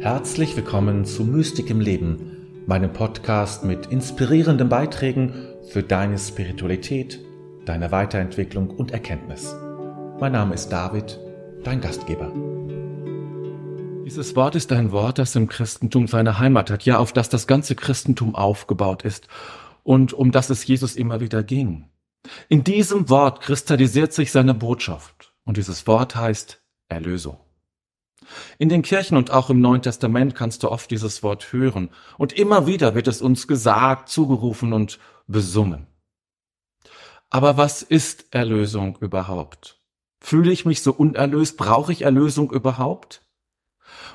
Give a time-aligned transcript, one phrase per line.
[0.00, 5.34] Herzlich willkommen zu Mystik im Leben, meinem Podcast mit inspirierenden Beiträgen
[5.68, 7.20] für deine Spiritualität,
[7.66, 9.54] deine Weiterentwicklung und Erkenntnis.
[10.18, 11.20] Mein Name ist David,
[11.64, 12.32] dein Gastgeber.
[14.06, 17.46] Dieses Wort ist ein Wort, das im Christentum seine Heimat hat, ja, auf das das
[17.46, 19.28] ganze Christentum aufgebaut ist
[19.82, 21.90] und um das es Jesus immer wieder ging.
[22.48, 27.36] In diesem Wort kristallisiert sich seine Botschaft und dieses Wort heißt Erlösung.
[28.58, 32.32] In den Kirchen und auch im Neuen Testament kannst du oft dieses Wort hören und
[32.32, 35.86] immer wieder wird es uns gesagt, zugerufen und besungen.
[37.30, 39.78] Aber was ist Erlösung überhaupt?
[40.20, 41.56] Fühle ich mich so unerlöst?
[41.56, 43.22] Brauche ich Erlösung überhaupt?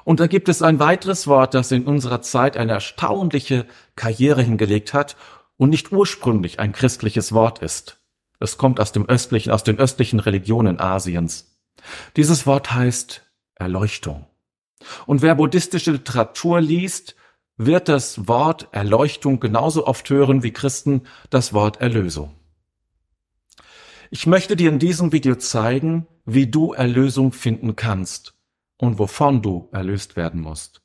[0.04, 4.94] Und da gibt es ein weiteres Wort, das in unserer Zeit eine erstaunliche Karriere hingelegt
[4.94, 5.16] hat
[5.58, 8.00] und nicht ursprünglich ein christliches Wort ist.
[8.40, 11.58] Es kommt aus dem östlichen, aus den östlichen Religionen Asiens.
[12.16, 13.25] Dieses Wort heißt
[13.56, 14.28] Erleuchtung.
[15.06, 17.16] Und wer buddhistische Literatur liest,
[17.58, 22.36] wird das Wort Erleuchtung genauso oft hören wie Christen das Wort Erlösung.
[24.12, 28.36] Ich möchte dir in diesem Video zeigen, wie du Erlösung finden kannst
[28.78, 30.82] und wovon du erlöst werden musst.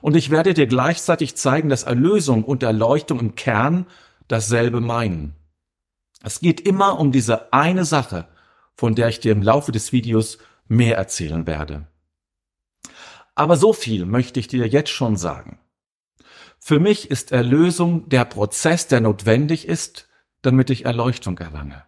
[0.00, 3.86] Und ich werde dir gleichzeitig zeigen, dass Erlösung und Erleuchtung im Kern
[4.28, 5.34] dasselbe meinen.
[6.22, 8.28] Es geht immer um diese eine Sache,
[8.76, 11.86] von der ich dir im Laufe des Videos mehr erzählen werde.
[13.34, 15.58] Aber so viel möchte ich dir jetzt schon sagen.
[16.58, 20.08] Für mich ist Erlösung der Prozess, der notwendig ist,
[20.42, 21.84] damit ich Erleuchtung erlange.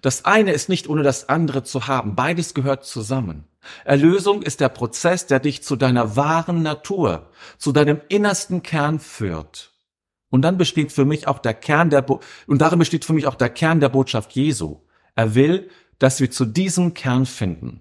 [0.00, 2.16] Das eine ist nicht ohne das andere zu haben.
[2.16, 3.44] Beides gehört zusammen.
[3.84, 9.72] Erlösung ist der Prozess, der dich zu deiner wahren Natur, zu deinem innersten Kern führt.
[10.28, 13.26] Und dann besteht für mich auch der Kern der, Bo und darin besteht für mich
[13.26, 14.80] auch der Kern der Botschaft Jesu.
[15.14, 15.70] Er will,
[16.02, 17.80] dass wir zu diesem Kern finden.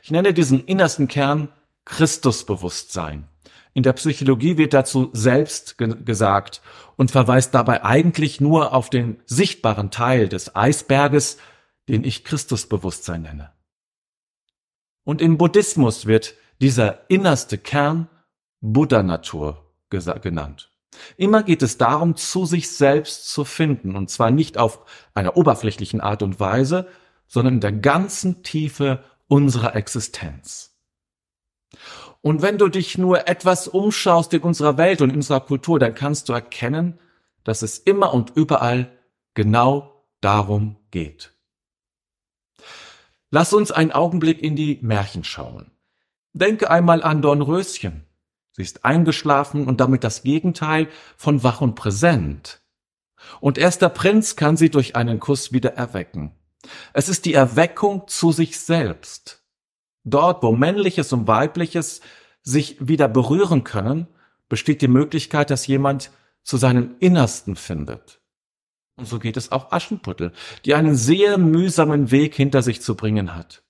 [0.00, 1.48] Ich nenne diesen innersten Kern
[1.84, 3.26] Christusbewusstsein.
[3.74, 6.62] In der Psychologie wird dazu selbst ge gesagt
[6.96, 11.38] und verweist dabei eigentlich nur auf den sichtbaren Teil des Eisberges,
[11.88, 13.52] den ich Christusbewusstsein nenne.
[15.02, 18.08] Und im Buddhismus wird dieser innerste Kern
[18.60, 20.70] Buddha-Natur genannt.
[21.16, 24.84] Immer geht es darum, zu sich selbst zu finden, und zwar nicht auf
[25.14, 26.88] einer oberflächlichen Art und Weise,
[27.26, 30.74] sondern in der ganzen Tiefe unserer Existenz.
[32.20, 35.94] Und wenn du dich nur etwas umschaust in unserer Welt und in unserer Kultur, dann
[35.94, 36.98] kannst du erkennen,
[37.44, 38.90] dass es immer und überall
[39.34, 41.32] genau darum geht.
[43.30, 45.70] Lass uns einen Augenblick in die Märchen schauen.
[46.32, 48.07] Denke einmal an Dornröschen.
[48.58, 52.60] Sie ist eingeschlafen und damit das Gegenteil von wach und präsent.
[53.40, 56.32] Und erst der Prinz kann sie durch einen Kuss wieder erwecken.
[56.92, 59.44] Es ist die Erweckung zu sich selbst.
[60.02, 62.00] Dort, wo männliches und weibliches
[62.42, 64.08] sich wieder berühren können,
[64.48, 66.10] besteht die Möglichkeit, dass jemand
[66.42, 68.20] zu seinem Innersten findet.
[68.96, 70.32] Und so geht es auch Aschenputtel,
[70.64, 73.62] die einen sehr mühsamen Weg hinter sich zu bringen hat.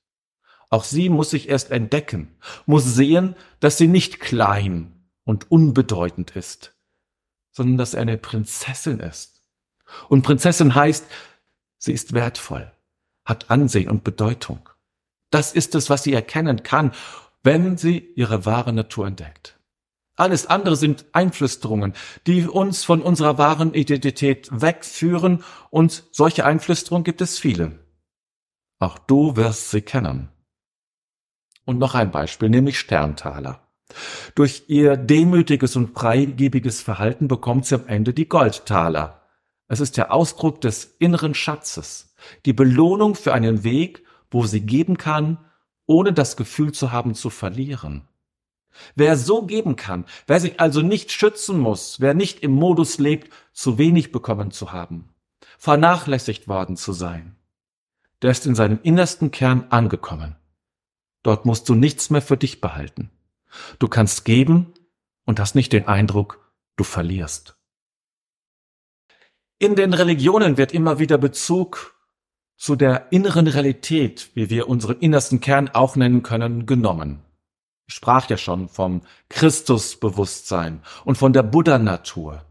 [0.71, 2.37] Auch sie muss sich erst entdecken,
[2.67, 6.75] muss sehen, dass sie nicht klein und unbedeutend ist,
[7.53, 9.43] sondern dass er eine Prinzessin ist.
[10.09, 11.07] Und Prinzessin heißt,
[11.79, 12.71] sie ist wertvoll,
[13.25, 14.69] hat Ansehen und Bedeutung.
[15.31, 16.93] Das ist es, was sie erkennen kann,
[17.43, 19.59] wenn sie ihre wahre Natur entdeckt.
[20.17, 21.95] Alles andere sind Einflüsterungen,
[22.27, 27.79] die uns von unserer wahren Identität wegführen und solche Einflüsterungen gibt es viele.
[28.81, 30.29] Auch du wirst sie kennen.
[31.69, 33.61] Und noch ein Beispiel, nämlich Sterntaler.
[34.35, 39.21] Durch ihr demütiges und freigebiges Verhalten bekommt sie am Ende die Goldtaler.
[39.69, 42.15] Es ist der Ausdruck des inneren Schatzes,
[42.47, 45.45] die Belohnung für einen Weg, wo sie geben kann,
[45.85, 48.09] ohne das Gefühl zu haben zu verlieren.
[48.95, 53.31] Wer so geben kann, wer sich also nicht schützen muss, wer nicht im Modus lebt,
[53.53, 55.11] zu wenig bekommen zu haben,
[55.59, 57.37] vernachlässigt worden zu sein,
[58.23, 60.37] der ist in seinem innersten Kern angekommen.
[61.29, 63.11] Dort musst du nichts mehr für dich behalten.
[63.79, 64.73] Du kannst geben
[65.27, 66.41] und hast nicht den Eindruck,
[66.77, 67.59] du verlierst.
[69.59, 71.95] In den Religionen wird immer wieder Bezug
[72.57, 77.23] zu der inneren Realität, wie wir unseren innersten Kern auch nennen können, genommen.
[77.87, 82.43] Ich sprach ja schon vom Christusbewusstsein und von der Buddha-Natur.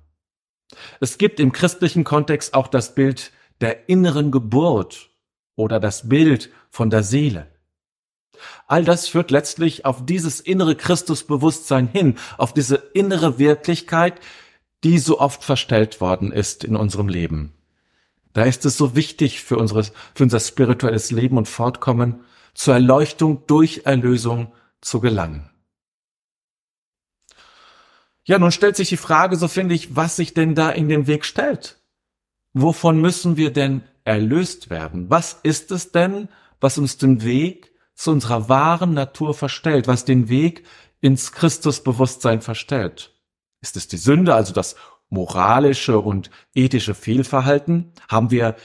[0.99, 5.09] Es gibt im christlichen Kontext auch das Bild der inneren Geburt
[5.55, 7.56] oder das Bild von der Seele.
[8.67, 14.19] All das führt letztlich auf dieses innere Christusbewusstsein hin, auf diese innere Wirklichkeit,
[14.83, 17.53] die so oft verstellt worden ist in unserem Leben.
[18.33, 22.23] Da ist es so wichtig für, unsere, für unser spirituelles Leben und Fortkommen,
[22.53, 24.51] zur Erleuchtung durch Erlösung
[24.81, 25.49] zu gelangen.
[28.23, 31.07] Ja, nun stellt sich die Frage, so finde ich, was sich denn da in den
[31.07, 31.79] Weg stellt.
[32.53, 35.09] Wovon müssen wir denn erlöst werden?
[35.09, 36.27] Was ist es denn,
[36.59, 40.63] was uns den Weg zu unserer wahren Natur verstellt, was den Weg
[41.01, 43.13] ins Christusbewusstsein verstellt?
[43.59, 44.75] Ist es die Sünde, also das
[45.09, 47.91] moralische und ethische Fehlverhalten?
[48.07, 48.55] Haben wir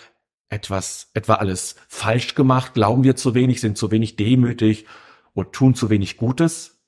[0.51, 2.75] etwas, etwa alles falsch gemacht?
[2.75, 4.87] Glauben wir zu wenig, sind zu wenig demütig
[5.33, 6.83] und tun zu wenig Gutes?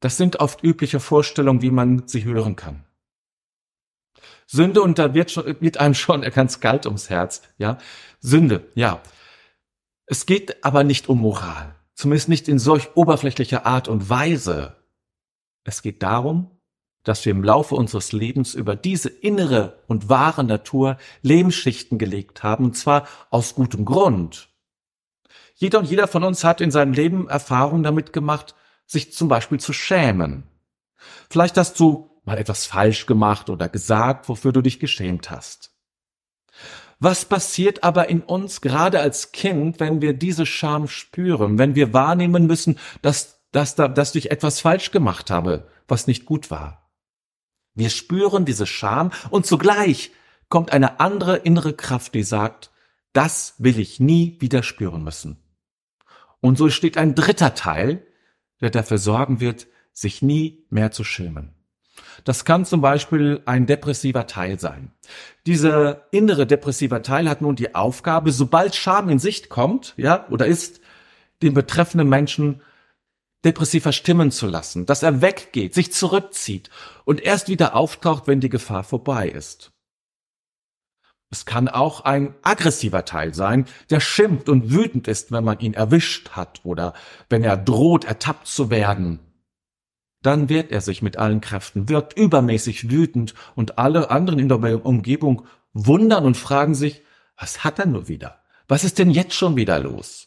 [0.00, 2.84] Das sind oft übliche Vorstellungen, wie man sie hören kann.
[4.48, 7.78] Sünde und da wird, schon, wird einem schon ganz kalt ums Herz, ja.
[8.20, 9.00] Sünde, ja.
[10.06, 11.74] Es geht aber nicht um Moral.
[11.94, 14.76] Zumindest nicht in solch oberflächlicher Art und Weise.
[15.64, 16.50] Es geht darum,
[17.02, 22.64] dass wir im Laufe unseres Lebens über diese innere und wahre Natur Lebensschichten gelegt haben,
[22.64, 24.48] und zwar aus gutem Grund.
[25.54, 28.54] Jeder und jeder von uns hat in seinem Leben Erfahrungen damit gemacht,
[28.86, 30.44] sich zum Beispiel zu schämen.
[31.30, 35.75] Vielleicht hast du mal etwas falsch gemacht oder gesagt, wofür du dich geschämt hast.
[36.98, 41.92] Was passiert aber in uns gerade als Kind, wenn wir diese Scham spüren, wenn wir
[41.92, 46.90] wahrnehmen müssen, dass, dass, da, dass ich etwas falsch gemacht habe, was nicht gut war?
[47.74, 50.12] Wir spüren diese Scham und zugleich
[50.48, 52.70] kommt eine andere innere Kraft, die sagt,
[53.12, 55.42] das will ich nie wieder spüren müssen.
[56.40, 58.06] Und so steht ein dritter Teil,
[58.60, 61.55] der dafür sorgen wird, sich nie mehr zu schämen.
[62.24, 64.92] Das kann zum Beispiel ein depressiver Teil sein.
[65.46, 70.46] Dieser innere depressiver Teil hat nun die Aufgabe, sobald Scham in Sicht kommt, ja, oder
[70.46, 70.80] ist,
[71.42, 72.62] den betreffenden Menschen
[73.44, 76.70] depressiv verstimmen zu lassen, dass er weggeht, sich zurückzieht
[77.04, 79.72] und erst wieder auftaucht, wenn die Gefahr vorbei ist.
[81.30, 85.74] Es kann auch ein aggressiver Teil sein, der schimpft und wütend ist, wenn man ihn
[85.74, 86.94] erwischt hat oder
[87.28, 89.18] wenn er droht, ertappt zu werden.
[90.26, 94.84] Dann wehrt er sich mit allen Kräften, wird übermäßig wütend und alle anderen in der
[94.84, 97.04] Umgebung wundern und fragen sich,
[97.38, 98.40] was hat er nur wieder?
[98.66, 100.26] Was ist denn jetzt schon wieder los?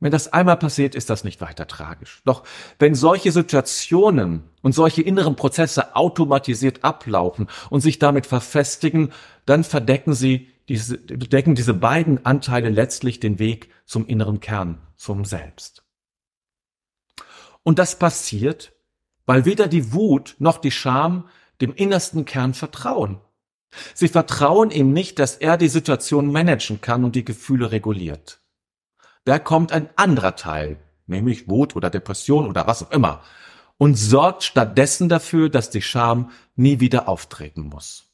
[0.00, 2.20] Wenn das einmal passiert, ist das nicht weiter tragisch.
[2.26, 2.44] Doch
[2.78, 9.14] wenn solche Situationen und solche inneren Prozesse automatisiert ablaufen und sich damit verfestigen,
[9.46, 15.24] dann verdecken sie diese, decken diese beiden Anteile letztlich den Weg zum inneren Kern, zum
[15.24, 15.84] Selbst.
[17.62, 18.73] Und das passiert,
[19.26, 21.28] weil weder die Wut noch die Scham
[21.60, 23.20] dem innersten Kern vertrauen.
[23.94, 28.44] Sie vertrauen ihm nicht, dass er die Situation managen kann und die Gefühle reguliert
[29.24, 33.22] da kommt ein anderer Teil, nämlich Wut oder Depression oder was auch immer,
[33.76, 38.04] und sorgt stattdessen dafür, dass die Scham nie wieder auftreten muss.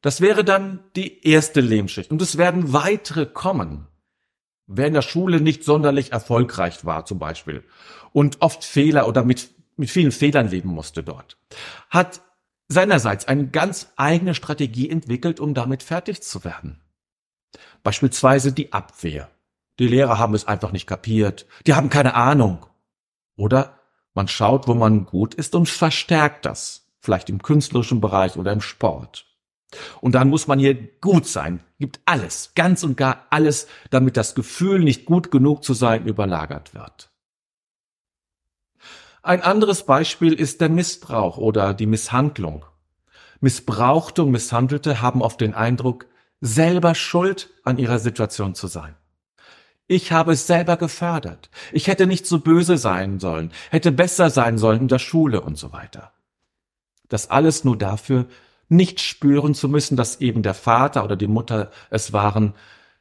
[0.00, 2.10] Das wäre dann die erste Lebensschicht.
[2.10, 3.86] Und es werden weitere kommen.
[4.72, 7.64] Wer in der Schule nicht sonderlich erfolgreich war zum Beispiel
[8.12, 11.38] und oft Fehler oder mit, mit vielen Fehlern leben musste dort,
[11.88, 12.20] hat
[12.68, 16.80] seinerseits eine ganz eigene Strategie entwickelt, um damit fertig zu werden.
[17.82, 19.28] Beispielsweise die Abwehr.
[19.80, 21.46] Die Lehrer haben es einfach nicht kapiert.
[21.66, 22.64] Die haben keine Ahnung.
[23.34, 23.76] Oder
[24.14, 26.86] man schaut, wo man gut ist und verstärkt das.
[27.00, 29.26] Vielleicht im künstlerischen Bereich oder im Sport.
[30.00, 34.34] Und dann muss man hier gut sein, gibt alles, ganz und gar alles, damit das
[34.34, 37.10] Gefühl, nicht gut genug zu sein, überlagert wird.
[39.22, 42.64] Ein anderes Beispiel ist der Missbrauch oder die Misshandlung.
[43.40, 46.06] Missbrauchte und Misshandelte haben oft den Eindruck,
[46.40, 48.96] selber schuld an ihrer Situation zu sein.
[49.86, 51.50] Ich habe es selber gefördert.
[51.72, 55.58] Ich hätte nicht so böse sein sollen, hätte besser sein sollen in der Schule und
[55.58, 56.12] so weiter.
[57.08, 58.26] Das alles nur dafür,
[58.70, 62.54] nicht spüren zu müssen, dass eben der Vater oder die Mutter es waren,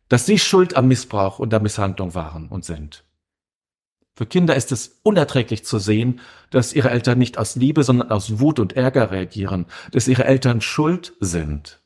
[0.09, 3.05] dass sie schuld am Missbrauch und der Misshandlung waren und sind.
[4.15, 8.39] Für Kinder ist es unerträglich zu sehen, dass ihre Eltern nicht aus Liebe, sondern aus
[8.39, 11.79] Wut und Ärger reagieren, dass ihre Eltern schuld sind.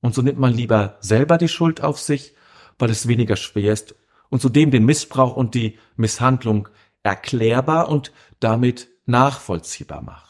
[0.00, 2.34] Und so nimmt man lieber selber die Schuld auf sich,
[2.78, 3.94] weil es weniger schwer ist
[4.30, 6.68] und zudem den Missbrauch und die Misshandlung
[7.02, 10.27] erklärbar und damit nachvollziehbar macht.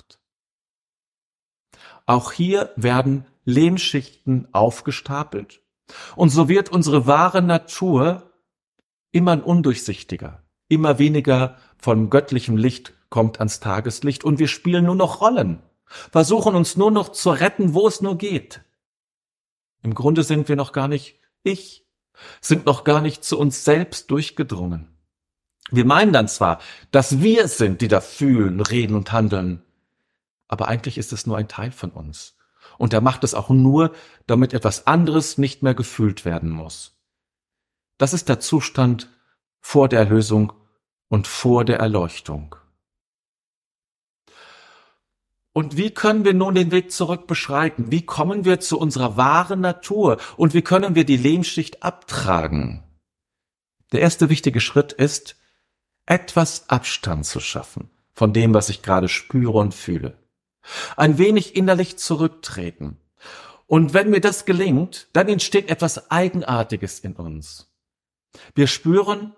[2.09, 5.61] Auch hier werden Lehmschichten aufgestapelt
[6.17, 8.33] und so wird unsere wahre Natur
[9.12, 15.21] immer undurchsichtiger, immer weniger von göttlichem Licht kommt ans Tageslicht und wir spielen nur noch
[15.21, 18.62] Rollen, versuchen uns nur noch zu retten, wo es nur geht.
[19.83, 21.87] Im Grunde sind wir noch gar nicht ich,
[22.41, 24.97] sind noch gar nicht zu uns selbst durchgedrungen.
[25.71, 26.59] Wir meinen dann zwar,
[26.91, 29.62] dass wir es sind, die da fühlen, reden und handeln,
[30.49, 32.37] aber eigentlich ist es nur ein Teil von uns.
[32.76, 33.95] Und er macht es auch nur,
[34.26, 36.99] damit etwas anderes nicht mehr gefühlt werden muss.
[37.99, 39.09] Das ist der Zustand
[39.61, 40.52] vor der Erlösung
[41.09, 42.57] und vor der Erleuchtung.
[45.52, 47.90] Und wie können wir nun den Weg zurück beschreiten?
[47.90, 50.19] Wie kommen wir zu unserer wahren Natur?
[50.37, 52.85] Und wie können wir die Lehmschicht abtragen?
[53.90, 55.37] Der erste wichtige Schritt ist,
[56.07, 60.17] etwas Abstand zu schaffen von dem, was ich gerade spüre und fühle.
[60.97, 62.99] Ein wenig innerlich zurücktreten.
[63.67, 67.71] Und wenn mir das gelingt, dann entsteht etwas Eigenartiges in uns.
[68.55, 69.35] Wir spüren,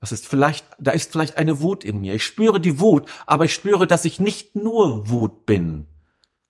[0.00, 2.14] das ist vielleicht, da ist vielleicht eine Wut in mir.
[2.14, 5.86] Ich spüre die Wut, aber ich spüre, dass ich nicht nur Wut bin,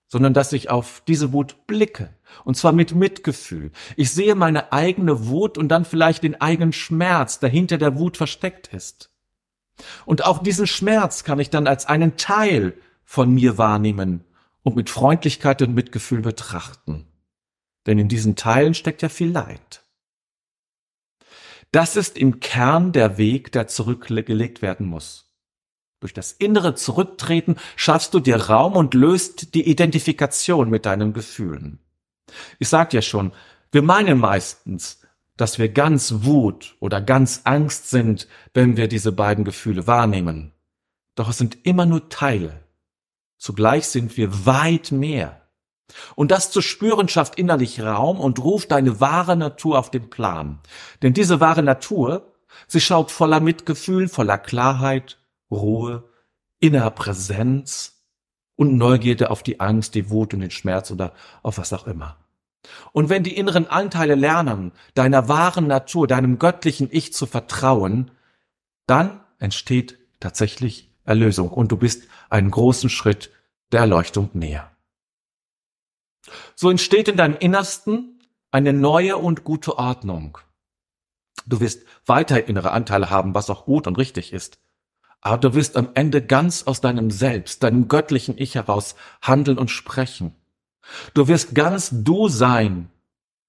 [0.07, 2.13] sondern dass ich auf diese Wut blicke.
[2.43, 3.71] Und zwar mit Mitgefühl.
[3.95, 8.17] Ich sehe meine eigene Wut und dann vielleicht den eigenen Schmerz, der hinter der Wut
[8.17, 9.09] versteckt ist.
[10.05, 12.73] Und auch diesen Schmerz kann ich dann als einen Teil
[13.11, 14.23] von mir wahrnehmen
[14.63, 17.07] und mit Freundlichkeit und Mitgefühl betrachten.
[17.85, 19.83] Denn in diesen Teilen steckt ja viel Leid.
[21.73, 25.29] Das ist im Kern der Weg, der zurückgelegt werden muss.
[25.99, 31.79] Durch das innere Zurücktreten schaffst du dir Raum und löst die Identifikation mit deinen Gefühlen.
[32.59, 33.33] Ich sag ja schon,
[33.73, 35.01] wir meinen meistens,
[35.35, 40.53] dass wir ganz Wut oder ganz Angst sind, wenn wir diese beiden Gefühle wahrnehmen.
[41.15, 42.70] Doch es sind immer nur Teile.
[43.41, 45.41] Zugleich sind wir weit mehr.
[46.15, 50.59] Und das zu spüren schafft innerlich Raum und ruft deine wahre Natur auf den Plan.
[51.01, 52.35] Denn diese wahre Natur,
[52.67, 55.17] sie schaut voller Mitgefühl, voller Klarheit,
[55.49, 56.03] Ruhe,
[56.59, 58.03] innerer Präsenz
[58.57, 62.17] und Neugierde auf die Angst, die Wut und den Schmerz oder auf was auch immer.
[62.91, 68.11] Und wenn die inneren Anteile lernen, deiner wahren Natur, deinem göttlichen Ich zu vertrauen,
[68.85, 73.31] dann entsteht tatsächlich Erlösung und du bist einen großen Schritt
[73.71, 74.71] der Erleuchtung näher.
[76.55, 78.19] So entsteht in deinem Innersten
[78.51, 80.37] eine neue und gute Ordnung.
[81.47, 84.59] Du wirst weiter innere Anteile haben, was auch gut und richtig ist.
[85.21, 89.69] Aber du wirst am Ende ganz aus deinem Selbst, deinem göttlichen Ich heraus handeln und
[89.69, 90.35] sprechen.
[91.13, 92.89] Du wirst ganz du sein.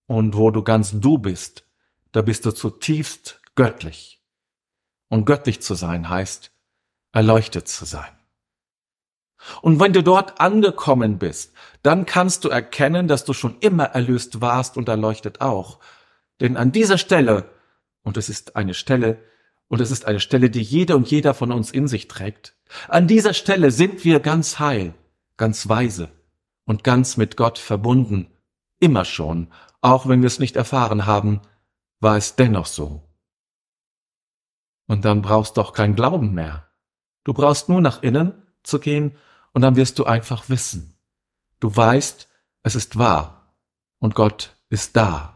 [0.07, 1.65] Und wo du ganz du bist,
[2.13, 4.23] da bist du zutiefst göttlich.
[5.09, 6.53] Und göttlich zu sein heißt,
[7.13, 8.11] erleuchtet zu sein.
[9.61, 11.53] Und wenn du dort angekommen bist,
[11.83, 15.81] dann kannst du erkennen, dass du schon immer erlöst warst und erleuchtet auch.
[16.41, 17.51] Denn an dieser Stelle,
[18.03, 19.19] und es ist eine Stelle,
[19.69, 22.55] und es ist eine Stelle, die jeder und jeder von uns in sich trägt,
[22.89, 24.95] an dieser Stelle sind wir ganz heil,
[25.37, 26.09] ganz weise
[26.65, 28.29] und ganz mit Gott verbunden.
[28.81, 29.49] Immer schon,
[29.81, 31.41] auch wenn wir es nicht erfahren haben,
[32.01, 33.03] war es dennoch so.
[34.87, 36.69] Und dann brauchst du auch kein Glauben mehr.
[37.25, 39.17] Du brauchst nur nach innen zu gehen
[39.53, 40.97] und dann wirst du einfach wissen.
[41.61, 42.29] Du weißt,
[42.63, 43.55] es ist wahr
[43.99, 45.32] und Gott ist da.